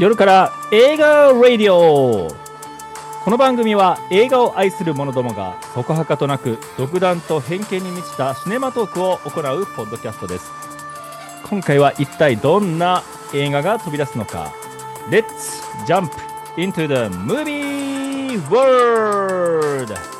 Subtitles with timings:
[0.00, 2.34] 夜から映画ラディオ。
[3.22, 10.50] この番組は映画を愛する者どもがそこはかとなく独断と偏見に満ちたシネマトークを行うポッドキャストです。
[11.50, 13.02] 今回は一体どんな
[13.34, 14.50] 映画が飛び出すのか。
[15.10, 16.10] Let's jump
[16.56, 20.19] into the movie world!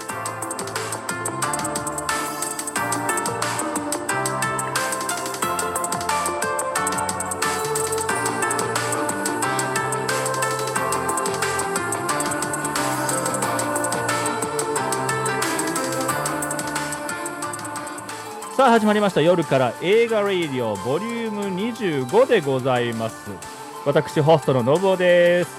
[18.61, 19.23] さあ始まりました。
[19.23, 23.31] 夜から映画レイディオボリューム25でございます。
[23.87, 25.51] 私ホストのノブオです。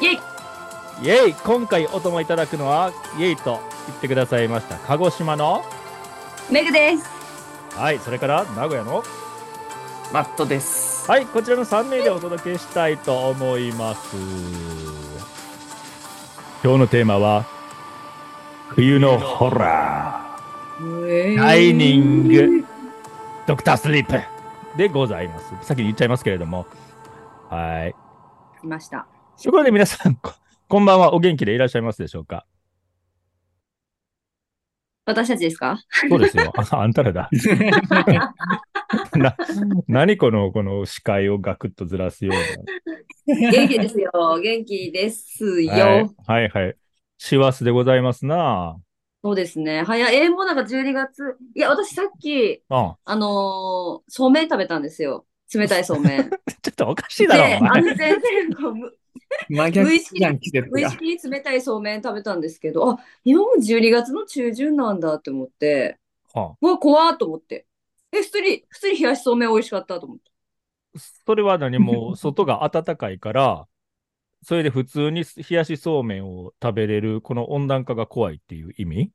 [0.00, 0.14] イェイ。
[0.14, 1.34] イェイ。
[1.34, 3.58] 今回お供いただくのはイェイと
[3.88, 5.64] 言ってくださいました鹿児島の？
[6.48, 7.04] メグです。
[7.76, 9.02] はいそれから名古屋の？
[10.12, 11.10] マットです。
[11.10, 14.16] はいこちらの3名でお届けしたいと思います。
[16.62, 17.46] 今日のテーマは
[18.68, 20.21] 冬のホラー
[21.36, 22.64] ダイニング。
[23.46, 24.18] ドクタースリープ。
[24.76, 25.54] でございます。
[25.62, 26.66] 先に言っちゃいますけれども。
[27.50, 27.94] はい。
[28.60, 29.06] 来ました。
[29.42, 30.32] ところで皆さんこ
[30.68, 31.14] こんばんは。
[31.14, 32.46] お元気でいらっしゃいますでしょうか？
[35.04, 35.78] 私たちですか？
[36.08, 36.52] そうですよ。
[36.56, 37.28] ああんたらだ。
[39.14, 39.36] な
[39.88, 44.10] 何このこの視界をガクッとずらすよう元気ですよ。
[44.42, 45.72] 元気ですよ。
[45.72, 46.10] なはい。
[46.26, 46.76] はいはい。
[47.18, 48.76] 師走でございますな
[49.24, 49.82] そうですね。
[49.84, 50.16] 早い。
[50.16, 51.36] えーもうなんか12月。
[51.54, 55.26] いや、私さっき、ああのーそうめん食べたんですよ。
[55.54, 56.30] 冷たいそうめん。
[56.30, 58.98] で、 ちょっとおかしいだろおあ前の全然こうむ
[59.48, 60.88] 真逆じゃん、季節が無意。
[60.88, 66.00] 識に冷たいそうめん食べたんですけど、あ、今も12月の中旬なんだって思って、
[66.34, 67.66] はうわ、怖っと思って。
[68.12, 70.30] え、普通に、普通に冷やしそうめん美味しかったと思って。
[70.94, 71.78] あそれは何？
[71.78, 73.68] も外が暖かいから
[74.42, 79.12] それで普通に冷やしそうめんを食べれるこの温暖化が怖いっていう意味？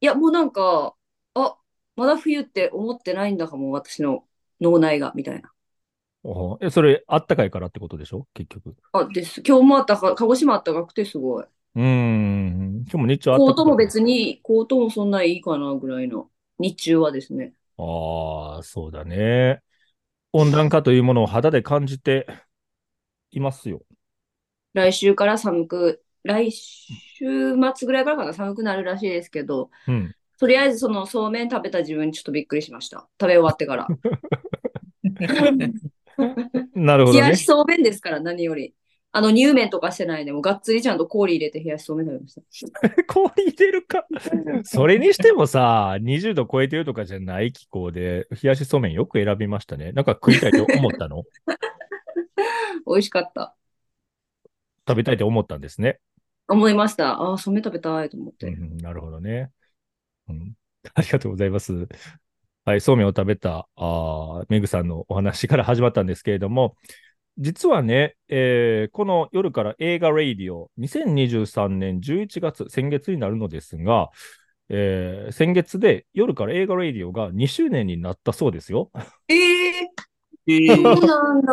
[0.00, 0.94] いや、もうなんか、
[1.34, 1.56] あ、
[1.96, 4.24] まだ冬って思ってないんだかも、私の
[4.60, 5.52] 脳内が、みたいな。
[6.22, 8.26] おえそれあったかいからってことでしょ？
[8.34, 9.42] 結局あ、です。
[9.46, 11.44] 今日もあったか、鹿児島あったかくてすごい。
[11.44, 17.54] うーん今日も日中あったかいコートも別に、コートもそんないいかなぐらいの、日中はですね。
[17.78, 19.62] ああ、そうだね。
[20.32, 22.26] 温暖化というものを肌で感じて
[23.30, 23.82] いますよ。
[24.76, 30.14] 来週から寒く、来週末ぐらいからかな、寒くなるらしいですけど、うん。
[30.38, 33.08] とりあえずそのそうめん食べた自分にちょっとびっくりしました。
[33.18, 33.88] 食べ終わってから。
[36.74, 37.46] なるほどね冷やし。
[37.46, 38.74] そうめんですから、何より。
[39.12, 42.80] あの、乳麺とかしてないで、もうがっつりちゃんと氷入れて冷やしそうめん食べました。
[43.08, 44.06] 氷入れるか？
[44.64, 49.92] それにしてもさ、20度超えてるとかじゃない気候で、冷やしそうめんよく選びましたね。
[49.92, 51.24] なんか食いたいと思ったの？
[52.86, 53.56] 美味しかった。
[54.86, 55.98] 食べたいと思ったんですね。
[56.48, 57.14] 思いました。
[57.20, 58.46] ああ、そうめん食べたいと思って。
[58.46, 59.50] うん、なるほどね。
[60.28, 60.54] うん。
[60.94, 61.88] ありがとうございます。
[62.64, 66.76] はい、そうめんを食べた、あーメグさんのお話から始まったんですけれども、
[67.38, 74.10] 実はね、えーこの夜から映画レイディオ、2023年11月、先月になるのですが、
[74.68, 78.90] えー先月で夜から映画レイディオが2周年になったそうですよ。
[79.28, 79.90] ええ
[80.46, 81.52] え そうーなんだ。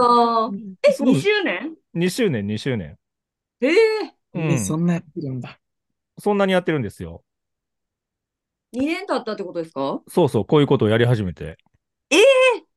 [0.87, 2.97] え、そう2周年？2周年、2周年。
[3.67, 3.71] え
[4.35, 5.59] えうん、そんなやってるんだ。
[6.19, 7.23] そんなにやってるんですよ。
[8.73, 10.01] 2年経ったってことですか？
[10.07, 11.57] そうそう、こういうことをやり始めて。
[12.09, 12.25] えだか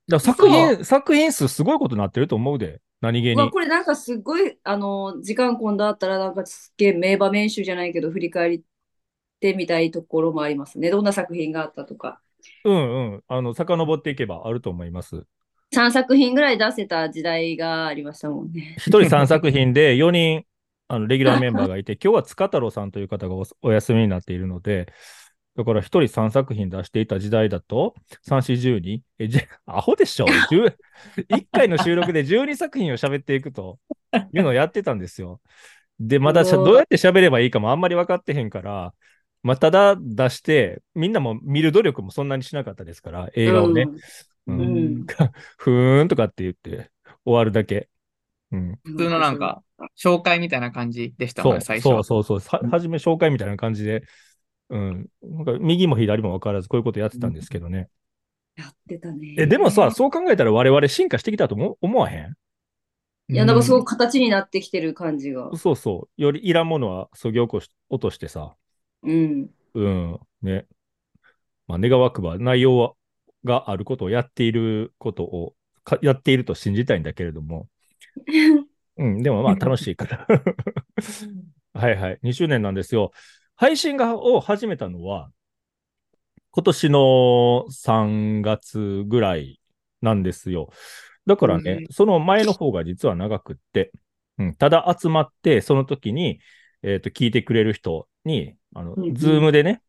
[0.09, 2.81] ら作品、作品数すごいことになってると思うで。
[3.01, 3.51] 何気うわ、に。
[3.51, 8.61] これなんかすごい、あの、時間今度あったらなんかすっげえ名場面集じゃないけど振り返っ
[9.41, 10.91] てみたいところもありますね。
[10.91, 12.21] どんな作品があったとか。
[12.65, 13.25] うんうん。
[13.29, 15.25] あの、遡っていけばあると思います。
[15.75, 18.77] 3作品ぐらい出せた時代がありましたもんね。
[18.79, 20.45] 一人3作品で4人、
[20.89, 24.93] あの、レギュラーメンバーがいて、 今日は塚太郎さんという方がおお休みになっているので、
[25.57, 29.03] だから一人3作品出していた時代だと、3、4、12?
[29.19, 30.77] え、じアホでしょ ?10
[31.29, 33.79] 1回の収録で12作品を喋っていくと
[34.33, 35.41] いうのをやってたんですよ。
[35.99, 38.93] で、まだどうやって喋ればいいかもあんまり分かってへんから、
[39.43, 43.89] まあ、ただ出して、みんなも見る努力もそんなにしなかったですから、映画をね。
[44.47, 44.61] うん。
[44.61, 45.07] ううんん。
[45.57, 46.91] ふーんとかって言って
[47.25, 47.89] 終わるだけ。
[48.53, 48.79] うん。
[48.85, 49.63] 普通のなんか、
[49.99, 52.05] 紹介みたいな感じでしたもんね、そう最初は。
[52.05, 52.61] そうそうそう。
[52.65, 54.05] ははじめ紹介みたいな感じで、
[54.69, 55.07] うん。
[55.23, 57.89] なんか右も左も分からずこういうことやってたんですけどね。
[58.57, 59.35] やってたね。
[59.39, 62.35] え、でもさ、そう考えたら我々進化してきたと思思わへん？
[63.29, 63.85] いや、なんかすごく。
[63.85, 65.51] く形になってきてる感じが。
[65.57, 66.23] そうそう。
[66.23, 68.55] よりいらんものはそぎ落こし落としてさ。
[69.03, 69.51] うん。
[69.75, 70.19] うん。
[70.43, 70.67] ね。
[71.67, 72.93] まあ、願わくば内容は
[73.45, 75.55] があることをやっていることを
[75.85, 77.69] かやっていると信じたいんだけれども。
[78.99, 80.27] うん、でもまあ楽しいから。
[81.75, 82.19] はいはい。
[82.23, 83.13] 2周年なんですよ。
[83.55, 85.31] 配信がを始めたのは、
[86.51, 89.61] 今年の3月ぐらい
[90.01, 90.71] なんですよ。
[91.27, 93.93] だからね、うその前の方が実は長くって、
[94.39, 96.41] うん、ただ集まって、その時に、
[96.83, 99.83] えっ、と、聞いてくれる人に、あの、うんうんズームでね、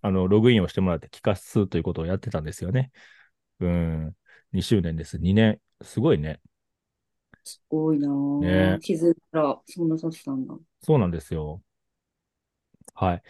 [0.00, 2.90] あの、ログインをしてもらって聞かすということをやってたんですよね。
[3.60, 4.16] うん。
[4.52, 5.18] 2周年です。
[5.18, 5.60] 2年。
[5.82, 6.40] すごいね。
[7.46, 8.40] すごいなぁ。
[8.40, 10.54] ね気づいたら、そんなさってたんだ。
[10.82, 11.62] そうなんですよ。
[12.94, 13.22] はい。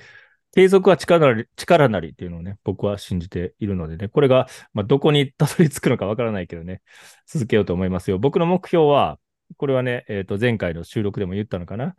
[0.54, 6.80] 継続は力なり、力なりっていうのをね、僕は信じているのでね、これが、まあ、どこにたどり着くのかわからないけどね、
[7.26, 8.18] 続けようと思いますよ。
[8.18, 9.18] 僕の目標は、
[9.58, 11.94] これはね、えっ、と、前回の収録でも言ったのかな。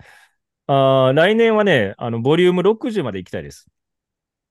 [0.66, 3.68] あー来年はね、あの、ボリューム60まで行きたいです。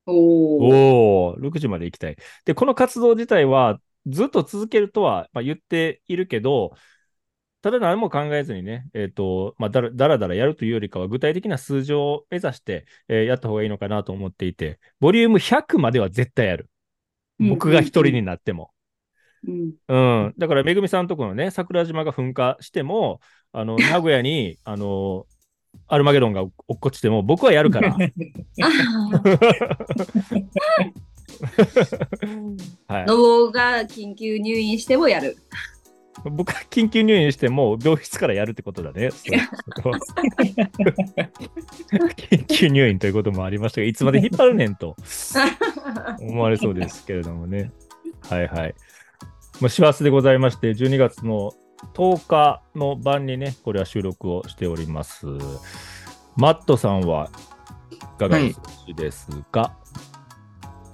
[0.07, 0.59] おお。
[0.59, 2.17] おお、60まで行きたい。
[2.45, 6.73] で、この活動自体はずっと続けるとは、まあ、言っているけど、
[7.67, 16.71] ただ何も考えずにね、えっ、と、まあだら、だらだらやるというよりかは、具体的な数字を目指して、えーやった方がいいのかなと思っていて、ボリューム100までは絶対やる。
[17.41, 18.71] 僕が一人になっても。
[19.49, 19.73] うん。
[19.89, 19.97] う
[20.29, 20.35] ん。
[20.39, 23.21] だから、めぐみさんとこのね、桜島が噴火しても、
[23.51, 25.27] あの、 名古屋に、あの、
[25.89, 27.97] アルマゲドンが落っこちても、僕はやるから。
[27.99, 27.99] あ
[32.95, 33.07] はい。
[33.07, 35.37] ノボが緊急入院してもやる。
[36.25, 39.11] 僕は緊急入院しても病室からやるってことだね。
[42.17, 44.97] 緊急入院ということもありましたが、いつまで引っ張るねんと
[46.21, 47.71] 思われそうですけれどもね。
[48.29, 48.75] はいはい。
[49.61, 51.53] もう師走でございまして、12月の
[51.95, 55.27] 10日の晩にね、これは収録をしております。
[56.37, 57.31] マットさんは
[57.91, 58.39] いかが
[58.95, 59.77] ですか、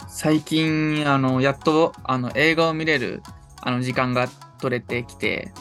[0.08, 3.22] 最近、あの、やっと、あの、映画を見れる、
[3.60, 4.28] あの、時間が
[4.62, 5.52] 取れてきて、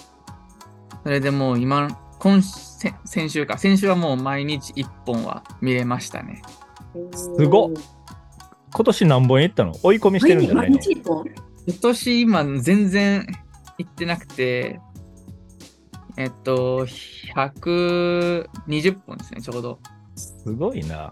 [1.04, 1.88] それでもう今、
[2.20, 6.44] 今、先先週か、先週はもう毎日1本は見れましたね。
[7.12, 7.70] すごっ
[8.74, 9.74] 今年何本行ったの？
[9.82, 10.76] 追い込みしてるんじゃないの？
[10.78, 11.26] 毎日一本
[11.68, 13.26] 今年今全然
[13.80, 14.80] 行ってなくて、
[16.18, 16.86] えっと、
[17.36, 19.80] 120本ですね、ちょうど。
[20.16, 21.12] すごいな。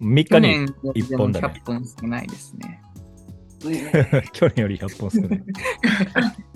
[0.00, 2.82] 3去日に年よりでも一本だね100本少ないですね。
[4.32, 5.44] 去年より100本少ない。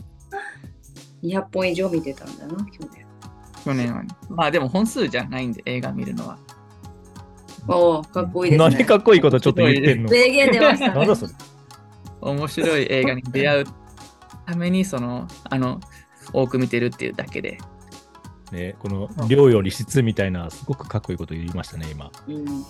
[1.22, 3.06] 200本以上見てたんだな、去年。
[3.64, 4.08] 去年はね。
[4.28, 6.38] まあでも本数じゃないんで、映画見るのは。
[7.68, 8.70] おお、かっこいいですね。
[8.76, 10.10] 何かっこいいことちょっと言ってんの？
[10.10, 11.14] 名言出ましたね。
[11.14, 11.32] それ？
[12.20, 13.64] 面白い映画に出会う
[14.46, 15.80] ために、その、あの、
[16.32, 17.58] 多く見てるっていうだけで。
[18.50, 22.10] ね、この量より質みたいな、すごくかっこいいこと言いましたね、今。
[22.28, 22.64] うん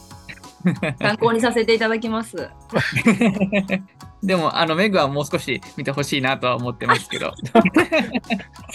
[1.01, 2.49] 参考にさせていただきます。
[4.23, 7.33] でも、あの、メグはもう少し見てほしいなとは思ってますけど。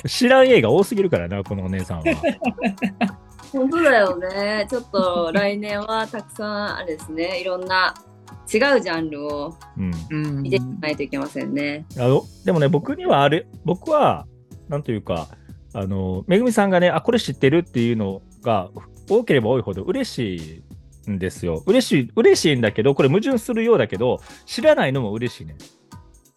[0.06, 2.04] 知らん映画多すぎるからな、このお姉さんは。
[3.54, 4.68] 本当だよね。
[4.70, 7.40] ちょっと来年はたくさんあれですね。
[7.40, 7.94] いろんな
[8.54, 9.92] 違うジャンルをうん。
[10.10, 11.86] うん見ていかないといけませんね。
[11.98, 14.26] あのでもね、僕にはあれ、僕は、
[14.68, 15.30] なんというか、
[15.74, 18.70] あの、めぐみさんがね、あ、これ知ってるっていうのが
[19.10, 20.64] 多ければ多いほど嬉しい
[21.10, 21.64] んですよ。
[21.66, 25.56] 嬉しい、嬉しいんだけど、これ矛盾するようだけど、知らないのも嬉しいね。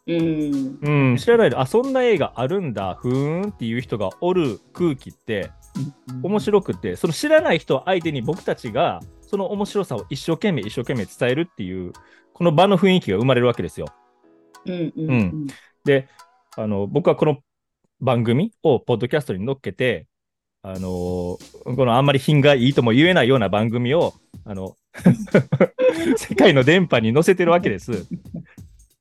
[0.06, 0.78] うん。
[1.10, 5.50] うん、知らないで、あ、そんな映画あるんだ、ふーんっていう人がおる空気って、
[6.22, 11.92] 面白くて、その知らない人相手に僕たちが、その面白さを一生懸命一生懸命伝えるっていう、
[12.32, 13.86] この場の雰囲気が生まれるわけですよ。
[14.66, 15.46] うんうんうん
[15.84, 16.08] で、
[16.56, 17.38] あの、僕はこの
[18.00, 20.06] 番組をポッドキャストに乗っけて、
[20.62, 24.14] あのこのあんまり品がいいとも言えないような番組を、
[24.44, 24.76] あの、
[26.16, 28.06] 世界の電波に載せてるわけです。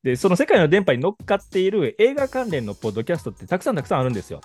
[0.03, 4.39] で、その世界の電波に乗っかっている映画関連のポッドキャストってたくさんたくさんあるんですよ。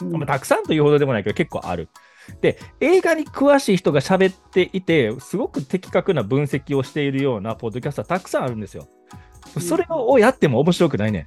[0.00, 1.88] うんまあ、たくさんというほどでもないけど結構ある。
[2.40, 8.88] で、映画に詳しい人が喋っていて、すごく的確な分析をしているようなポッドキャストはたくさんあるんですよ。
[9.60, 11.26] それをやっても面白くないね。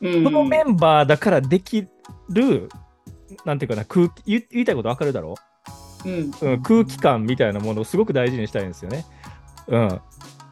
[0.00, 1.86] うんこのメンバーだからでき
[2.30, 2.68] る、
[3.44, 5.34] なんていうかな、空気言言いたいことわかるだろ？
[6.04, 9.04] うんう、うん、空気感みたいなものをすごく大事にしたいんですよね。
[9.68, 10.00] うん。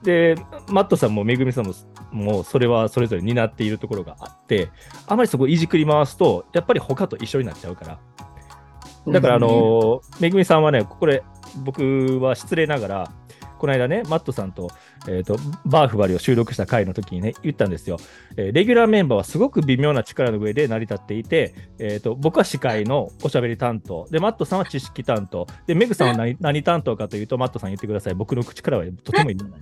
[0.02, 0.37] で、
[0.68, 1.75] マットさんもめぐみさんも、
[2.12, 4.70] もうそれはそれぞれ担っているところがあって、
[5.06, 9.12] あまりそこいじくり回すと、やっぱり他と一緒になっちゃうから。
[9.12, 11.22] だから、あの、めぐみさんはね、これ、
[11.64, 13.12] 僕は失礼ながら、
[13.60, 14.70] この間ね、マットさんと、
[15.06, 15.36] えっ、と、
[15.66, 17.98] バーフバリを収録した回の時にね、言ったんですよ。
[18.38, 28.14] えーレギュラーメンバーはすごく微妙な力の上で成り立っていて、えっ、と、僕は司会のおしゃべり担当、で、マットさんは知識担当、で、メグさんは何何担当かというと、マットさん言ってください。
[28.14, 29.60] 僕の口からはとても言えない。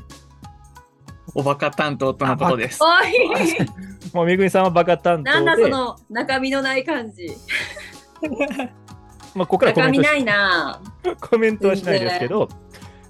[1.35, 2.81] おバカ担当とのことです。
[2.81, 3.57] おい
[4.15, 7.31] もうめぐみさんはバカ担当で、なんだその中身のない感じ。
[9.35, 10.83] まあ、ここからコメントし中身ないな。
[11.21, 12.49] コメントはしないですけど、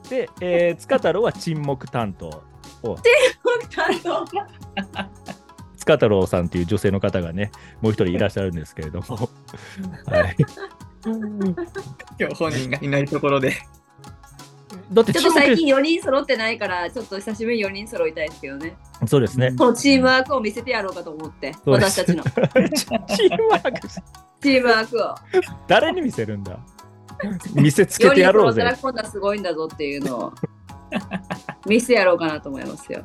[0.09, 2.29] で、えー、塚太郎は沈黙担当
[2.83, 2.97] を、
[5.77, 7.51] 塚太郎さんっていう女性の方がね、
[7.81, 9.31] もう一人いらっしゃるんですけれども、
[10.07, 10.37] はい、
[12.19, 13.55] 今日本人がいないところで。
[14.93, 18.77] だってちょっと最近4人揃ってないから、ちょっと久しぶりに4人揃いたいですけどね。
[19.07, 19.53] そうですね。
[19.53, 22.23] このチームワークを見せてやろうかと思って、私たちの。
[22.25, 23.89] チームワーク
[24.41, 25.15] チームワークを。
[25.67, 26.59] 誰に見せるんだ？
[27.55, 28.77] 見せつけてやろう4人揃ったぜら。
[28.77, 30.33] こんなすごいんだぞっていうのを
[31.67, 33.05] 見せてやろうかなと思いますよ。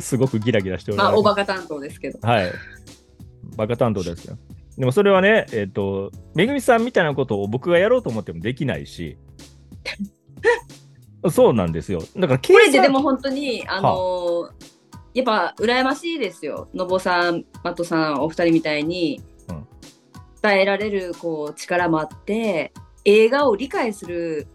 [0.00, 1.20] すごくギラギラしておりまあ、ます。
[1.20, 2.18] おバカ担当ですけど。
[2.26, 2.52] はい。
[3.56, 4.38] バカ担当ですよ。
[4.76, 9.18] でもそれはね、えっ、と、めぐみさんみたいなことを僕がやろうと思ってもできないし、
[11.30, 12.00] そうなんですよ。
[12.16, 14.78] だから計これで算でも本当に、あのー
[15.14, 16.68] やっぱ羨ましいですよ。
[16.74, 19.27] のぼさん、マトさん、お二人みたいにうん
[20.42, 22.72] 伝えられるこう力もあって、
[23.04, 24.46] 映画を理解する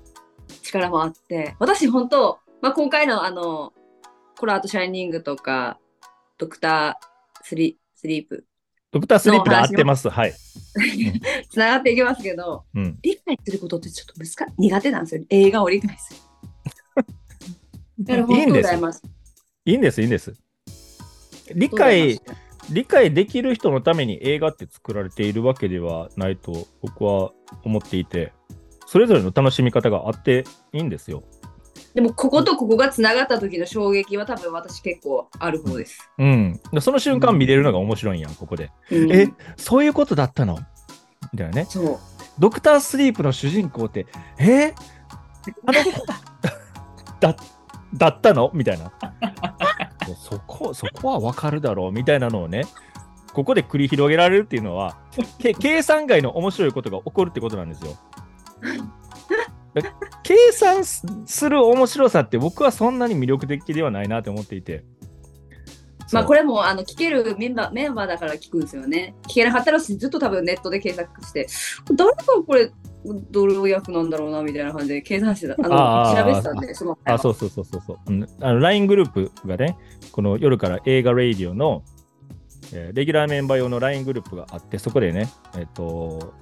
[0.61, 3.73] 力もあって、私本当、まあ、今回のあの、
[4.39, 5.79] コラート・シャイニングとか、
[6.37, 8.45] ドクタースリ・スリープ、
[8.93, 10.07] ドクタースリープで合ってます。
[10.07, 10.33] はい。
[11.49, 12.99] つながっていきますけど、うん。
[13.01, 15.23] 理解することってちょっと難し苦手なんですよ。
[15.29, 16.19] 映画を理解する。
[18.29, 18.79] いいんですい。
[19.65, 20.33] いいんです、いいんです。
[21.55, 22.19] 理解い、
[22.71, 27.31] 理解できる人のために映画って作られているわけではないと僕は
[27.63, 28.33] 思っていて、
[28.85, 31.23] それぞれの楽しみ方があっていいんですよ。
[31.93, 36.09] でもこことここがつながった時の衝撃は多分私結構ある方です。
[36.17, 36.59] うん。
[36.71, 38.71] でその瞬間見れるのが面白いんやん、ここで。
[38.91, 40.57] うんえ、そういうことだったの？
[41.31, 41.65] みたいなね。
[41.65, 41.97] そう。
[42.39, 44.07] ドクタースリープの主人公って、
[44.39, 44.73] え？
[45.67, 46.05] あの子？
[47.19, 47.35] だ、
[47.93, 48.49] だったの？
[48.53, 48.91] みたいな。
[50.23, 52.63] そこ、そこはわかるだろうみたいなのをね、
[53.33, 54.97] ここで繰り広げられるっていうのは、
[55.37, 57.97] け計算外の面白いことが起こるってことなんですよ。
[59.73, 59.81] だ
[60.23, 64.85] 計算すする面白さって僕はそんなに魅力的ではないなと思っていて。
[66.13, 69.15] まあこれもあの聞けるメンバーメンバーだから聞くんですよね。
[69.23, 71.47] 聞けなかったらずっと多分ネットで検索して、
[71.95, 72.71] 誰がこれ
[73.05, 75.55] どれを役なんだろうなみたいな感じで計算してた。
[75.63, 77.97] あの調べてたんで、そのあ、そうそうそうそうそう。
[78.07, 79.77] うんあの LINE グループがね、
[80.11, 81.83] この夜から映画レイディオの、
[82.73, 86.33] えーレギュラーメンバー用の LINE グループがあって、そこでね、えっ、と、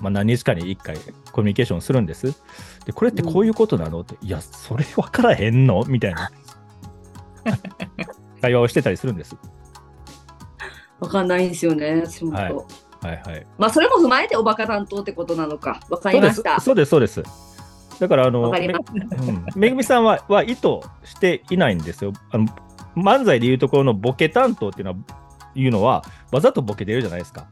[0.00, 0.96] まあ、何日かに1回
[1.32, 2.26] コミュニケーションするんです。
[2.86, 5.84] で、これってこういうことなのって、いや、それ分からへんの？
[5.84, 6.30] みたいな
[8.40, 9.36] 会話をしてたりするんです。
[11.00, 12.36] わかんないんですよね、私もと。
[12.36, 13.46] はいはいはい。
[13.58, 15.80] まあそれも踏まえておバカ担当ってことなのか。
[15.90, 16.60] わかりました。
[16.60, 17.22] そうです、そうです。
[18.00, 20.62] だから、あの、めうんめぐみさんはは意図
[21.04, 22.12] していないんですよ。
[22.30, 22.46] あの
[22.96, 24.96] 漫才でいうところのボケ担当っていうのは、
[25.54, 27.46] いうのはわざとボケてるじゃないですか。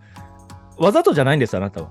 [0.79, 1.91] わざとじゃないんです、あなたは。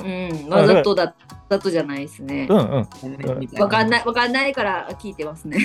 [0.00, 1.14] うん、わざとだ
[1.48, 2.54] だとじゃないですねう。
[2.54, 2.60] んう
[3.58, 3.60] ん。
[3.60, 5.58] わかんない、わかんないから聞いてますね。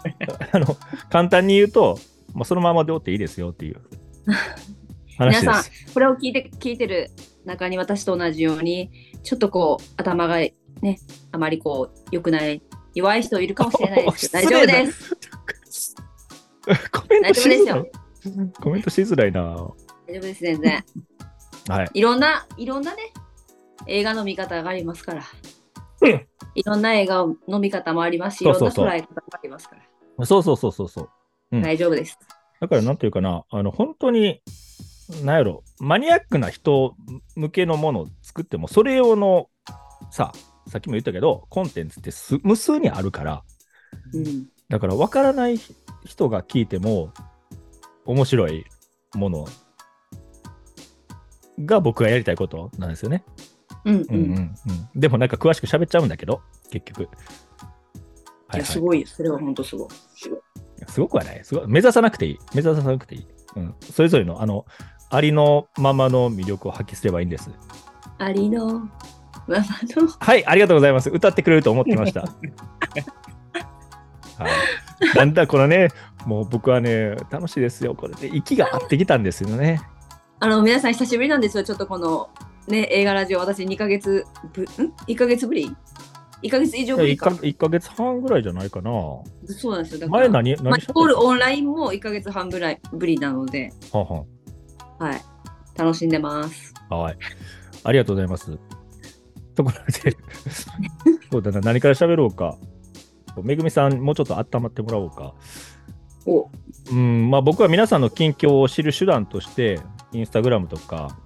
[0.52, 0.76] あの、
[1.10, 1.98] 簡単に言うと、
[2.34, 3.80] まあ、そのままでおっていいですよっていう
[5.26, 5.70] 皆さんす。
[5.92, 7.10] これを聞いて聞いてる
[7.44, 8.90] 中に私と同じように
[9.22, 10.54] ちょっとこう頭がね
[11.32, 12.62] あまりこう良くない
[12.94, 14.30] 弱い人いるかもしれないです。
[14.32, 15.96] けど大丈夫です。
[16.92, 17.90] コメントしづらい。
[18.60, 19.40] コメントしづらいな。
[20.06, 20.84] 大丈夫です全然。
[21.68, 21.90] はい。
[21.94, 23.12] いろんないろんなね
[23.86, 25.22] 映画の見方がありますから。
[26.02, 26.26] うん。
[26.54, 28.70] いろんな映画の見方もありますしいろんなそう。
[28.70, 30.26] そうそう捉え方もありますから。
[30.26, 31.08] そうそうそうそうそう。
[31.52, 31.62] うん。
[31.62, 32.18] 大丈夫です。
[32.60, 34.40] だから、なんていうかな、あの、本当に、
[35.24, 36.94] なんやろ、マニアックな人
[37.36, 39.48] 向けのものを作っても、それ用の、
[40.10, 40.32] さ、
[40.68, 43.42] さっきも言ったけど、コンテンツってす無数にあるから、
[44.14, 45.58] うんだから分からない
[46.06, 47.12] 人が聞いても、
[48.06, 48.64] 面白い
[49.14, 49.46] もの
[51.66, 53.22] が僕がやりたいことなんですよね。
[53.84, 54.54] うんうん、うんうん
[54.94, 56.40] うん、でもなんか詳しく喋っちゃうんだけど、
[56.70, 57.02] 結局。
[58.54, 59.88] いやすごいよそれは本当すごい
[60.88, 61.40] すごくはない。
[61.44, 62.38] すごい目指さなくていい。
[62.54, 63.26] 目指さなくていい。
[63.56, 64.64] うん、それぞれの、あの、
[65.12, 67.50] ありのままの魅力を発揮すればいいんです。
[68.16, 68.88] ありのま
[69.46, 71.10] まのはい、ありがとうございます。
[71.10, 72.22] 歌ってくれると思ってました。
[74.38, 75.90] はい、だんだんこのね、
[76.24, 77.94] もう僕はね、楽しいですよ。
[77.94, 79.82] これで息が合ってきたんですよね。
[80.40, 81.62] あの皆さん久しぶりなんですよ。
[81.62, 82.30] ちょっとこの
[82.66, 84.64] ね映画ラジオ私2ヶ月ぶん
[85.08, 85.70] ？1ヶ月ぶり
[86.42, 87.36] ?1 ヶ月以上ぶり1かか。
[87.36, 88.90] 1ヶ月半ぐらいじゃないかな。
[89.46, 90.00] そうなんですよ。
[90.00, 94.41] だから前何、まあ、何イコールオンラインも1ヶ月半ぶらいぶりなので、はんはん
[95.02, 95.22] はい。
[95.76, 96.72] 楽しんでます。
[96.90, 97.16] はい。
[97.84, 98.58] ありがとうございます。
[99.54, 99.76] ところ
[100.10, 100.16] で、
[101.30, 102.56] そうだな、何から喋ろうか。
[103.42, 105.34] めぐみさん、もうちょっと温まってもらおうか。
[106.26, 106.48] お
[106.90, 109.80] うん、まあ僕は皆さんの近況を知る手段として、
[110.12, 111.18] インスタグラムとか、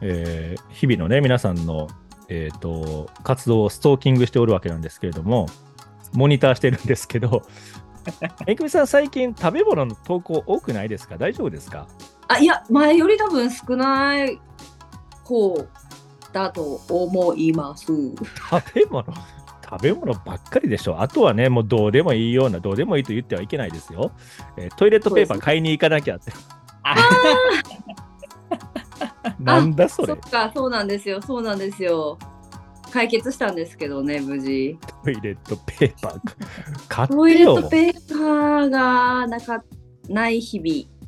[0.00, 1.88] えー日々のね、皆さんの、
[2.28, 5.46] えー、と活動をストーキングしておるわけなんですけれども、
[6.14, 7.42] モニターしてるんですけど、
[8.46, 11.18] めぐみさん、最近食べ物の投稿多くないですか？
[11.18, 11.86] 大丈夫ですか？
[12.30, 14.40] あ、いや、前より多分少ない
[15.24, 15.66] 方
[16.32, 17.86] だと思います。
[17.86, 19.12] 食べ物
[19.68, 21.00] 食べ物ばっかりでしょ。
[21.00, 24.12] あとはね、もうどうでもいいような、どうでもいいと言ってはいけないですよ。
[24.56, 26.32] えートイレットペーパー買いに行かなきゃって。
[29.40, 30.18] なんだそれそっ。
[30.30, 32.16] か、そうなんですよ、そうなんですよ。
[32.92, 34.78] 解決したんですけどね、無事。
[35.04, 36.20] トイレットペーパー
[36.88, 37.68] 買トイってよレット。
[37.68, 39.64] ペーパーがなか
[40.08, 40.99] ない日々、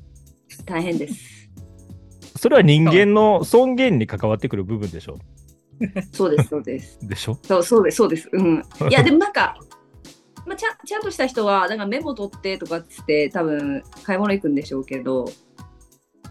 [0.64, 1.50] 大変です。
[2.36, 5.18] それは人間の尊厳に関わってくる部分でしょ？
[6.12, 6.98] そうです、そうです。
[7.06, 7.38] でしょ？
[7.42, 8.28] そうそうです、そうです。
[8.32, 8.62] うん。
[8.88, 9.56] いや、 でもなんか、
[10.46, 15.26] まあ、ちゃんちゃんとした人は、なんかメモ取ってとかっつって、多分買い物行くんでしょうけど、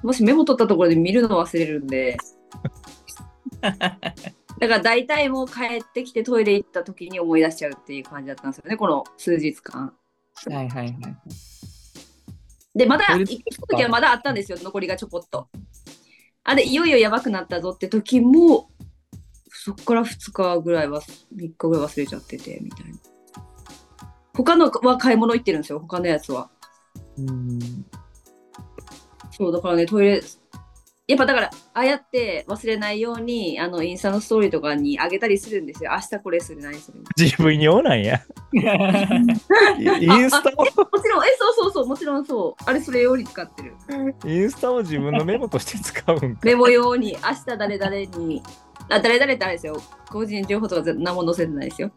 [0.03, 2.17] もしメモ取ったところで見るの忘れるんで、
[3.61, 3.97] だか
[4.59, 9.93] ら大体もう帰ってきてトイレ行った時に思い出しちゃうっていう感じだったんですよね、この数日間。
[10.49, 10.95] はいはいはい。
[12.73, 15.49] で、まだ、行く時はまだあったんですよ、残りがちょこっと。
[16.43, 18.71] あれ、いよいよやばくなったぞって時も、
[19.49, 21.01] そっから2日ぐらいは、
[21.35, 22.97] 3日ぐらい忘れちゃってて、みたいな。
[24.33, 26.49] 他のは買い物行ってるんですよ、他のやつは。
[27.17, 27.59] うん。
[29.31, 30.23] そう、だからね、トイレ、
[31.11, 35.91] やっぱだから、ああやって忘れないように、あの、インスタのストーリーとかにあげたりするんですよ。
[35.91, 37.03] 明日これする、何する。
[37.17, 38.21] 自分用なんや。
[38.53, 38.61] イン
[40.29, 40.65] スタを、も
[41.01, 42.63] ちろん、え、そうそうそう、もちろんそう。
[42.65, 43.75] あれ、それより使ってる。
[44.25, 46.41] インスタを自分のメモとして使うんか。
[46.43, 48.41] メモ用に、明日誰々に、
[48.89, 49.75] あ、誰々ってあれですよ。
[50.09, 51.91] 個人情報とか全何も載せてないですよ。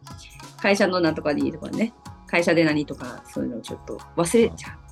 [0.61, 1.93] 会社のなんとかにとかね。
[2.27, 4.85] 会社で何とか、そういうのをちょっと忘れちゃう。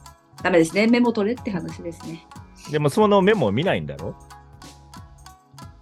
[0.43, 0.88] ダメですね。
[0.88, 2.25] メモ取れって話ですね。
[2.71, 4.15] でもそのメモを見ないんだろ？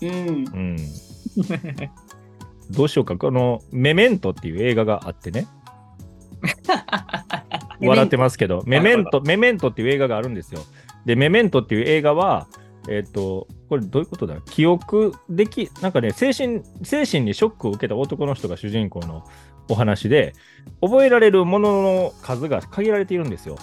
[0.01, 0.09] うん。
[0.09, 0.77] うん。
[2.71, 3.17] どうしようか。
[3.17, 5.47] このメメントっていう映画があってね。
[7.81, 10.61] 笑ってますけど、メメント、メメントっていう映画があるんですよ。
[11.05, 12.47] で、メメントっていう映画は、
[12.89, 14.35] えっ、と、これどういうことだ？
[14.45, 19.23] 記憶でき、なんかね、精神、精神にショックを受けた男の人が主人公の
[19.69, 20.33] お話で、
[20.81, 23.57] 覚えられるものの数が限られているんですよ。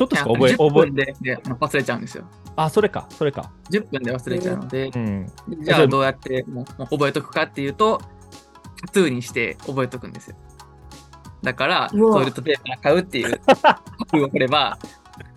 [0.00, 2.24] ちょっとしか覚え、10覚分でで忘れちゃうんですよ。
[2.46, 3.52] え、あ、それか、それか。
[3.70, 5.26] 10分で忘れちゃうので、うん。
[5.60, 8.00] じゃあどうやってもう覚えとくかっていうと、
[8.80, 10.36] タトゥーにして覚えとくんですよ。
[11.42, 14.78] だから、トイレットペーパー買うっていうタトゥーを取れば、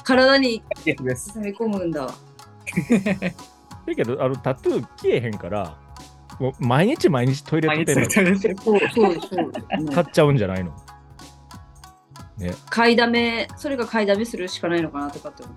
[0.05, 1.25] 体にいいです。
[1.25, 2.07] 詰め込むんだ。
[3.85, 5.77] だけど、あのタトゥー消えへんから、
[6.39, 8.05] もう毎日毎日トイレットペー
[8.55, 10.73] パー買っちゃうんじゃないの？
[12.69, 15.53] 買いだめ、それが買いだめするしかないのかなとかって思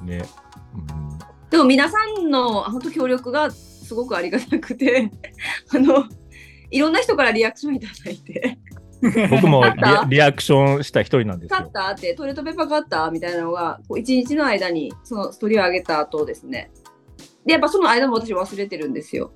[0.00, 0.04] う。
[0.06, 0.24] ね。
[0.74, 1.02] うん
[1.52, 5.10] でも皆さんの本当協力がすごくありがたくて、
[5.70, 6.06] あの、
[6.70, 8.58] いろんな人からリアクションいただいて、
[9.28, 9.62] 僕も
[10.08, 11.70] リアクションした一人なんですよ買っ。
[11.70, 16.70] たって、トイレットペーパー買ったみたいなのが、一日の間にそのストーリーを上げた後ですね。
[17.44, 19.30] で、やっぱその間も私忘れてるんですよ。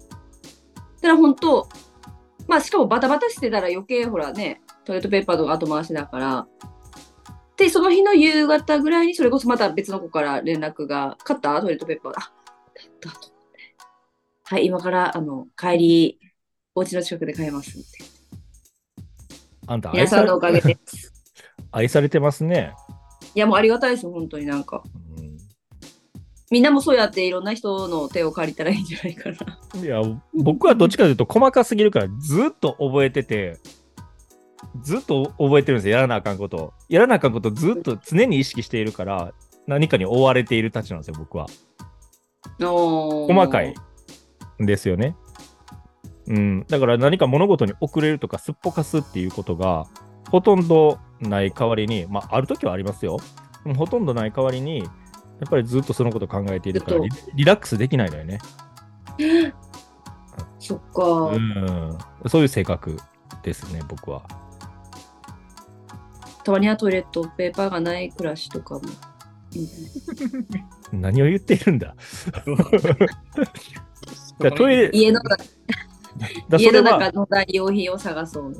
[1.02, 1.68] だから本当、
[2.46, 6.46] まあしかもバタバタしてたら余計ほらね、トイレットペーパーとか後回しだから、
[7.56, 12.12] で、その日の夕方ぐらいにそれこそまた別の子から連絡が、買ったトイレットペーパー。
[12.12, 13.76] あ、買ったと思って。
[14.44, 16.20] はい、今からあの帰り、
[16.74, 17.86] お家の近くで買いますって。
[19.66, 20.76] あんた皆さんのおかげで。
[21.72, 22.74] 愛されてますね。
[23.34, 24.82] いやもうありがたいですよ、本当になんか。
[24.84, 25.05] うん
[26.50, 29.80] みんなもそうやっていろんな人の手を借りたらいいんじゃないかな。
[29.80, 30.00] いや、
[30.34, 33.58] 僕はどっちかというと細かすぎるからずっと覚えてて、
[34.82, 35.96] ずっと覚えてるんですよ。
[35.96, 36.72] やらなあかんことを。
[36.88, 39.32] やらなあかんことをずっと常に意識しているから、
[39.66, 41.46] 何かに追われているたちなんですよ、僕は。
[42.60, 43.74] 細細かい。
[44.62, 45.16] んですよね。
[46.28, 46.64] うん。
[46.68, 49.86] だから何か物事に遅れるとかすっぽかすっていうことが
[50.30, 53.18] ほとんどない代わりに、まあ、ある時はありますよ。
[53.76, 54.84] ほとんどない代わりに、
[55.40, 58.38] やっぱりずっとそのことを考えているからリずリラックスできないのよね。
[60.58, 61.98] そっか、うん。
[62.28, 62.96] そういう性格
[63.42, 64.22] ですね、僕は。
[66.44, 68.82] たまにはトイレットペーパーがない暮らしとかも
[70.92, 71.94] 何を言っているんだ。
[74.38, 75.20] だトイレ家の
[76.82, 78.52] 中の代用品を探そう。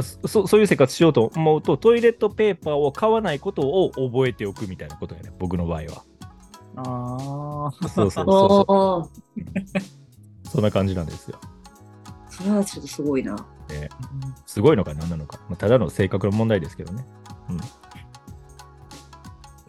[0.00, 6.04] そそういう生活しようと思うと、トイレットペーパーを買わないことを覚えておくみたいなことやね、僕の場合は。
[6.76, 7.88] ああ。
[7.88, 9.10] そうそうそ
[10.44, 11.38] う そんな感じなんですよ。
[12.30, 13.36] それはちょっとすごいな。
[14.46, 15.38] すごいのか何なのか。
[15.48, 17.04] まあただの性格の問題ですけどね。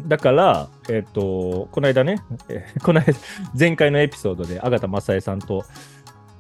[0.02, 3.14] だから、えっ、と、この間ね、えーこの間、
[3.58, 5.64] 前回のエピソードで、あがたまさえさんと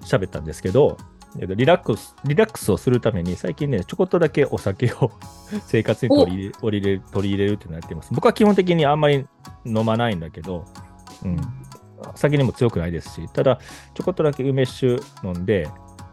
[0.01, 5.11] 喋ったんですけど、えっとリラックス、リラックスをするために、最近ね、ちょこっとだけお酒を
[5.65, 8.13] 生活に取り入れ取り入れる取り入れるっていうのをやってます。
[8.13, 9.25] 僕は基本的にあんまり
[9.65, 10.65] 飲まないんだけど、
[11.23, 11.37] うん、
[12.15, 13.59] 酒にも強くないですし、ただ、
[13.95, 15.67] ちょこっとだけ梅酒飲んで、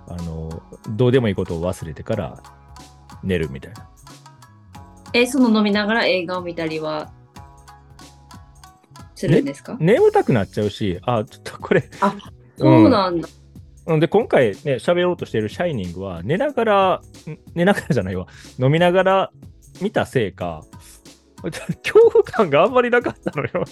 [0.08, 2.42] あの、どうでもいいことを忘れてから
[3.22, 3.88] 寝るみたいな。
[5.12, 7.12] え、その飲みながら映画を見たりは
[9.14, 12.14] するんですか、眠たくなっちゃうし、あ、ちょっとこれ、あ、
[12.56, 13.28] そうなんだ。
[13.34, 13.39] うん
[13.86, 18.26] で、今回ね、喋ろうとしているシャイニングは、寝ながら、ん寝ながらじゃないわ、
[18.58, 19.32] 飲みながら
[19.80, 20.62] 見たせいか、
[21.42, 23.64] 恐怖感があんまりなかったのよ。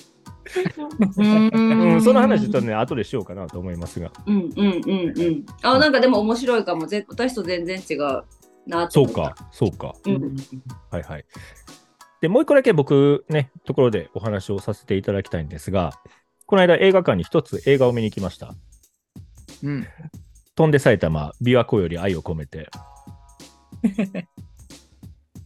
[1.18, 4.11] うんん、その話ちょっとね、後でしようかなと思いますが。
[4.27, 5.47] うんうんうんうん。
[5.62, 6.87] あ、なんかでも面白いかも。
[6.87, 8.25] ぜ私と全然違う
[8.66, 9.94] なと思ったそうか。、そうか。
[10.07, 10.37] うん。
[10.90, 11.25] はいはい。
[12.21, 15.92] で、もう一個だけ僕ね、ところでお話をさせていただきたいんですが、
[16.47, 18.55] この間映画館に一つ映画を見に行きました。
[19.62, 19.87] うん。
[20.55, 22.68] 飛んで埼玉、琵琶湖より愛を込めて。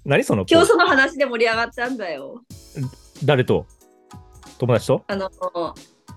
[0.04, 2.42] 何その今日その話で盛り上がったんだよ。
[3.24, 3.66] 誰と？
[4.58, 5.04] 友達と？
[5.06, 5.30] あの、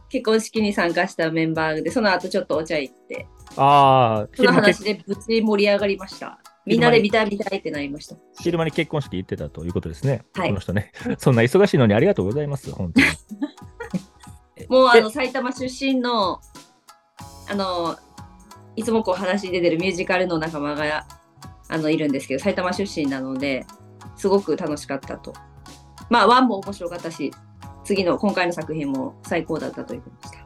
[0.10, 3.28] 結婚式に参加したメンバーで、その後ちょっとお茶行って、
[3.58, 6.40] ああ、その話でぶち盛り上がりました。
[6.66, 8.16] みんなで見たい見たいってなりました。
[8.40, 10.24] 昼間に結婚式行ってたということですね。
[10.34, 10.92] はいこの人ね。
[11.18, 12.72] そんな忙しいのにありがとうございます。
[12.72, 13.08] 本当に。
[14.56, 16.40] でもうあの埼玉出身の、
[17.48, 17.98] あの、
[18.76, 21.06] いつもこう話に出てるミュージカルの仲間が
[21.70, 23.66] あのいるんですけど、埼玉出身なので、
[24.16, 25.34] すごく楽しかったと。
[26.10, 27.32] まあ、ワンも面白かったし、
[27.84, 30.46] 次の今回の作品も最高だったということでした。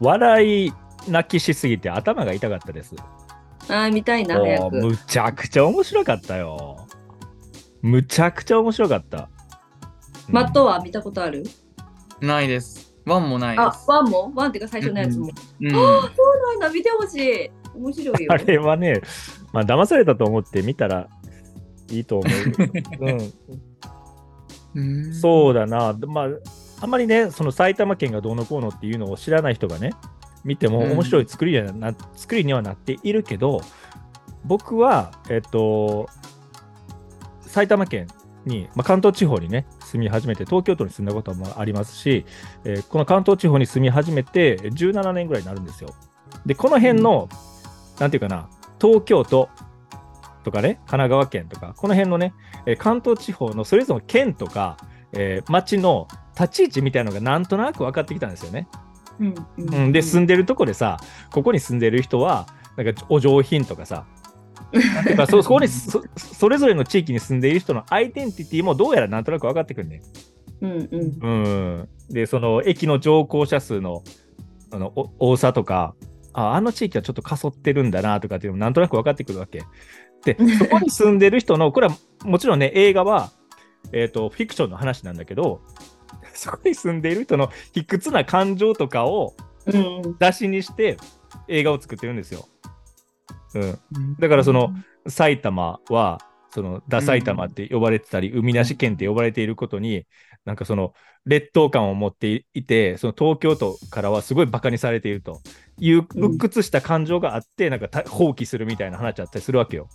[0.00, 0.72] 笑い
[1.08, 2.94] 泣きしすぎて頭が痛かったです。
[3.68, 4.76] ああ、見たいな、早く。
[4.76, 6.86] むちゃくちゃ面白かったよ。
[7.82, 9.28] むちゃくちゃ面白かった。
[10.28, 11.44] マットは見たことある？
[12.20, 12.85] ないです。
[13.06, 13.88] ワンもないであ、す。
[13.88, 14.32] ワンも？
[14.34, 15.30] ワンっていうか最初のやつも。
[15.60, 15.70] うん。
[15.70, 17.50] そうなんだ、見てほしい。
[17.74, 18.32] 面白いよ。
[18.34, 19.00] あれはね、
[19.52, 21.08] まあ騙されたと思って見たら
[21.90, 22.30] いいと思う。
[24.74, 25.96] うん、うんそうだな。
[26.06, 26.28] まあ、
[26.80, 29.92] あんまりね、その埼玉県がどうのこうのっていうのを知らない人がね、
[30.44, 33.60] 見てもうん面白い作りにはな,、作りにはなっているけど、
[34.44, 36.08] 僕は、えっと、
[37.42, 38.08] 埼玉県
[38.44, 42.26] に、まあ、関東地方にね、住み始めて、東京都に住んだこともありますし、
[42.64, 45.94] えーこの関東地方に住み始めて17年ぐらいになるんですよ。
[46.44, 47.28] で、この辺の、
[47.98, 48.48] なんていうかな、
[48.80, 49.48] 東京都
[50.44, 52.34] とかね、神奈川県とか、この辺のね、
[52.66, 54.76] えー関東地方のそれぞれの県とか、
[55.12, 58.68] えー町の立ち位置みたいなのがなんとなく分かってきたんですよね。
[59.18, 60.98] うんううん、で、住んでるとこでさ、
[61.32, 62.46] ここに住んでる人は、
[62.76, 64.04] なんかお上品とかさ、
[65.04, 70.02] ていうかそそこにそそれぞれの地域に住んでいる人のアイデンティティもどうやらなんとなく分かってくるね。
[70.60, 71.30] うんうんう
[71.82, 74.02] ん、で、その駅の乗降者数の
[74.70, 75.94] あのお多さとか、
[76.32, 79.62] ああの地域はちょっとかそってるんだなとかっていうのもなんとなく分かってくるわけ。
[80.24, 83.30] で、そこに住んでる人の、これはもちろんね、映画は、
[83.92, 85.60] えー、とフィクションの話なんだけど、
[86.34, 89.34] そこに住んでいる人の卑屈な感情とかを
[89.66, 90.96] うん出しにして
[91.48, 92.48] 映画を作ってるんですよ。
[93.58, 94.74] うん、だからその、
[95.06, 96.18] 埼玉は、
[96.50, 100.06] その、ダ埼玉って呼ばれてたり、海なし県って呼ばれていることに、
[100.44, 100.94] なんかその、
[101.26, 105.40] 劣等感を持っていて、その東京都からはすごいバカにされていると。
[105.78, 106.30] いううん。
[106.30, 109.88] 鬱屈した感情があって、なんかた放棄するみたいな話だったりするわけよ。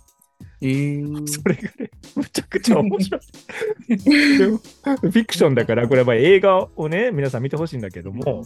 [0.60, 1.26] えー。
[1.26, 3.20] それがね、むちゃくちゃ面白い。
[3.20, 8.44] フィクションだから、これはまあ映画をね、皆さん見てほしいんだけども、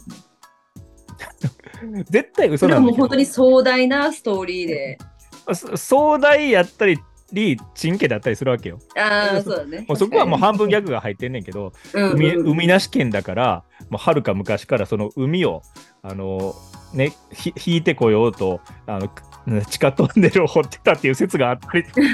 [2.09, 4.97] 絶対そ嘘なんだけどれはもう本当に壮大なストーリーで。
[5.53, 6.99] そ壮大やったり、
[7.75, 8.79] チンケだったりするわけよ。
[8.97, 9.85] ああ、そうだね。
[9.87, 15.61] もうそこはもう確半分ギャグが入ってんねんけど、海うん海なし県だから、もうはるか昔からその海を、
[16.01, 16.55] あの
[16.93, 19.23] ね、ひ引いてこようと、あのく
[19.69, 22.01] 地下トンネルを掘ってたっていう説があったりとか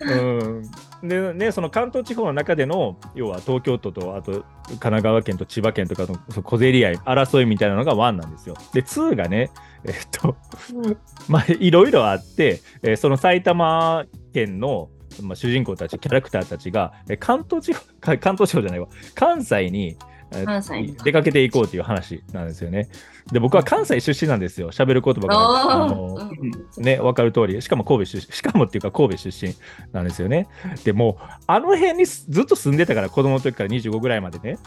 [0.00, 8.56] うん、でね、その関東地方の中での、要は東京都と、あと神奈川県と千葉県とかの小競り合い、争いみたいなのが1なんですよ。
[8.72, 9.50] で、2がね、
[9.84, 10.36] えっと、
[11.28, 14.90] まあ、いろいろあって、えその埼玉県の、
[15.22, 19.96] まあ、主人公たち、キャラクターたちが、関東地方、関東地方じゃないわ、関西に、
[20.44, 22.88] 関西に出かけていこうという話なんですよね。
[23.32, 24.72] で、僕は関西出身なんですよ。
[24.72, 25.72] 喋る言葉が。
[25.72, 26.30] あの
[26.76, 29.54] うんね、わかる通り、しかも神戸出身、しかもっていうか神戸出身
[29.92, 30.48] なんですよね。
[30.84, 34.58] でもう、あの辺にずっと住んでたから、子供の時から25ぐらいまでね、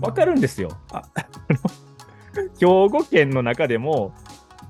[0.00, 0.76] わかるんですよ。
[0.92, 1.02] あ
[2.58, 4.12] 兵庫県の中でも、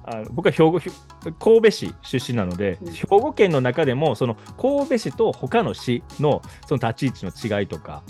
[0.05, 0.90] あの僕は兵庫ひ
[1.38, 8.03] 神戸市出身なので、うん兵庫県の中でもその神戸市と他の市のその立ち位置の違いとか、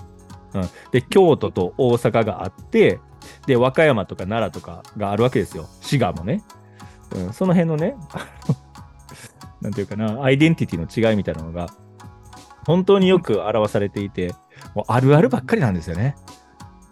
[0.55, 3.01] うん、で京都と大阪があって
[3.47, 5.69] で和歌山とか奈良とかがあるわけですよ。
[5.81, 6.43] 滋賀もね、
[7.15, 8.57] うん、その辺のねあの
[9.61, 11.67] なんていうかなアイデンティティの違いみたいなのが
[12.67, 14.35] 本当によく表されていて
[14.75, 16.17] もうあるあるばっかりなんですよね。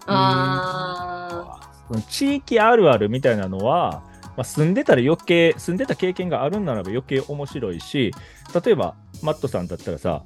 [0.07, 1.61] あ
[2.09, 4.03] 地域あるあるみたいなのは、
[4.37, 8.13] まあ、住んでたら余計住んでた経験があるんならば余計面白いし
[8.65, 10.25] 例えばマットさんだったらさ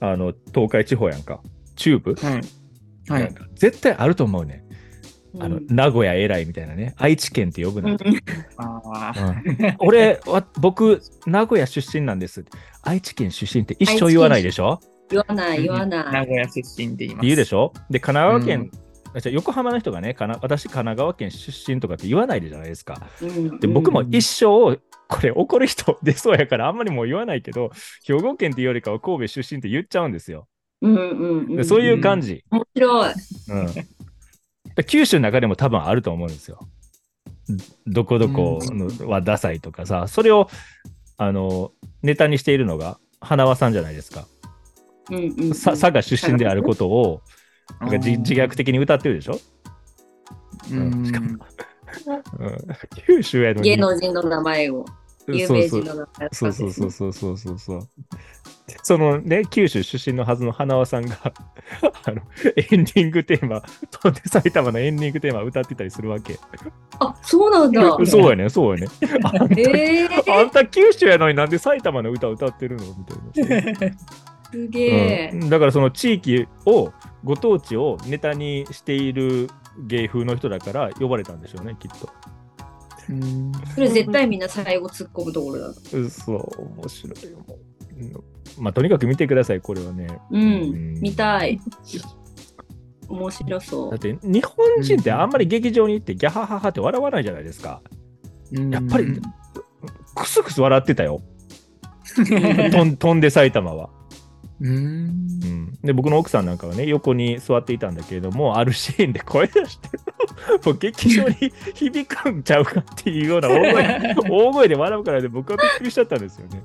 [0.00, 1.40] あの東海地方やんか
[1.74, 2.34] 中部、はい。
[3.10, 3.24] はい。
[3.24, 6.94] なんか絶対あると思うね、ーあの名古屋偉いみたいなね。
[6.96, 7.98] 愛知県って呼ぶな、うん。
[9.78, 12.44] 俺は僕名古屋出身なんです。
[12.82, 14.80] 愛知県出身って一生言わないでしょ？
[15.10, 16.12] 言わない言わない。
[16.12, 17.26] 名古屋出身って言います。
[17.26, 17.72] 言うでしょ？
[17.90, 19.16] で神奈川県、うん。
[19.16, 23.00] あじゃあ横浜の人がねかな私神奈川県出身とかって言わないじゃないですか。
[23.22, 23.60] うん。
[23.60, 27.70] で僕も一生これ怒る人出そうやからあんまりもう言わないけど
[28.04, 30.48] 兵庫県っていうよりかは神戸出身って言っちゃうんですよ。
[30.84, 32.44] うんうんうんでそういう感じ。
[32.50, 33.14] 面白い。
[33.48, 33.66] うん
[34.74, 36.68] で九州の中でも多分あると思うんですよ。
[37.86, 40.48] どこどこのはダサいとかさそれを
[41.16, 44.26] あのネタにしているのが花輪さんじゃないですか。
[45.10, 47.20] うんうんうんさ佐賀出身であることを
[47.80, 49.38] なんか自自虐的に歌ってるでしょ、
[50.72, 51.04] うん。
[51.04, 51.26] しかも
[52.38, 52.58] うん、
[53.06, 54.84] 九州やのに芸能人の名前を、
[55.28, 57.88] 有名人の名前をそうそうそうそうそうそうそう。
[58.66, 61.16] でそのね、九州出身のはずの花輪さんが
[62.04, 62.22] あの
[62.56, 66.38] エンディングテーマ、飛んで埼玉のエンディングテーマ歌ってたりするわけ。
[66.98, 67.82] あ、そうなんだ。
[68.06, 68.88] そうやね、そうやね。
[69.22, 72.84] あんたえー、あんた九州やのになんで埼玉の歌歌ってるの？
[72.86, 73.98] みたいな。
[74.50, 75.30] すげえ。
[75.34, 79.48] うん、だからその地域を、ご当地をネタにしている
[79.86, 82.08] 芸風の人だから呼ばれたんでしょうね、きっと。
[83.10, 85.74] うんそれ絶対みんな最後突っ込むところだ。
[85.92, 88.24] うんそう、面白いよ。
[88.58, 90.06] まあ、とにかく見てください、これはね。
[90.30, 90.44] ううん
[90.96, 91.58] ん、見たい。
[93.08, 93.98] 面白そだっう。
[93.98, 97.82] て日本人ってあんまり劇場に行ってギャハハハって笑わないじゃないですか。
[98.70, 99.20] やっぱり
[100.14, 101.20] クスクス笑ってたよ。
[102.72, 103.90] とん飛んで埼玉は、
[104.60, 104.72] うん。
[104.72, 105.78] うん。
[105.82, 109.88] で、僕の奥さんなんかはね、横に座っていたんだけれども、あるシーンで声出して、
[110.64, 111.34] もう劇場に
[111.74, 116.62] 響くんちゃうかっていうような大声 大声で笑うからね、僕はびっくりしちゃったんですよね。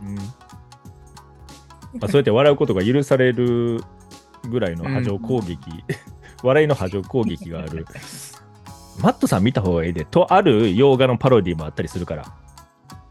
[0.00, 0.16] うん
[1.94, 3.80] まあ、そうやって笑うことが許される
[4.48, 5.58] ぐらいの波状攻撃、
[6.44, 7.86] 笑いの波状攻撃がある。
[9.00, 12.24] マットさん見た方がいいで、とある洋画のパロディもあったりするから、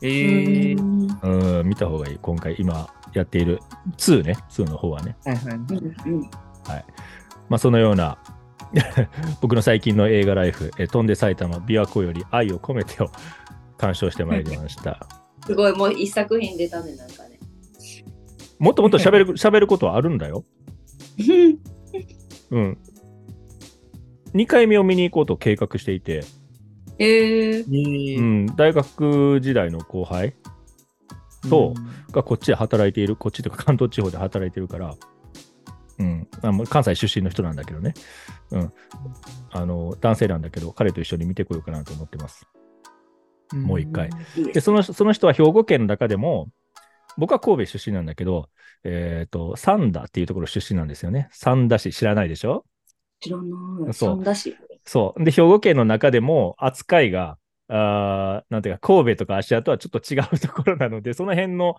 [0.01, 0.73] ええ。
[0.73, 2.19] うんうん、見た方がいい。
[2.21, 3.59] 今回、今やっている
[3.97, 5.15] 2ね、2の方はね。
[5.25, 5.53] はいはい。
[5.55, 6.29] うん
[7.49, 8.17] まあ、そのような
[9.41, 13.09] 僕の最近の映画ライフ、え飛んで埼玉、琵琶湖より愛を込めてを
[13.77, 15.07] 鑑賞してまいりました。
[15.47, 17.39] すごい、もう一作品出たね、なんかね。
[18.59, 20.43] もっともっと喋る 喋ることはあるんだよ。
[22.51, 22.77] うん。
[24.33, 26.23] 2回目を見に行こうと計画していて、
[26.99, 30.35] えー、ええうん、大学時代の後輩。
[31.47, 31.73] そ
[32.09, 32.11] う。
[32.11, 34.95] がこっちで働いている、こっちというか関東地方で働いてるから、
[35.99, 37.93] うん、あ関西出身の人なんだけどね、
[38.51, 38.73] うん、
[39.51, 42.47] あの男性なんだけど、彼と一緒に見てこようかなと思ってます。
[43.53, 44.09] うんもう一回。
[44.53, 46.49] でそのその人は兵庫県の中でも、
[47.17, 48.49] 僕は神戸出身なんだけど、
[48.83, 51.29] えっ、と、三田っていうところ出身なんですよね。
[51.31, 52.65] 三田市知らないでしょ？
[53.19, 53.43] 知らな
[53.89, 53.93] い。
[53.93, 54.55] そう三田市。
[54.85, 55.23] そう。
[55.23, 57.37] で、兵庫県の中でも扱いが、
[57.69, 61.75] あーなんていうか、神戸とか芦屋とはちょっと違うところなので、その辺の、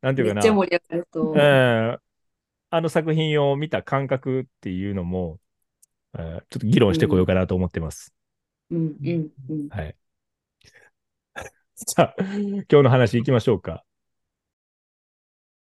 [0.00, 1.32] なんていうかな、めっちゃ盛り上がると。
[1.32, 1.98] うん
[2.74, 5.38] あの作品を見た感覚っていうのも、
[6.18, 8.14] えーちょっと議論してこようかなと思ってます。
[8.70, 9.68] うんうんうん。
[9.68, 9.94] はい。
[11.96, 13.84] さあ、今日の話いきましょうか。